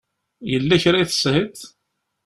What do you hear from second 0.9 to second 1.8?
i teshiḍ?